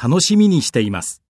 [0.00, 1.23] 楽しみにしています。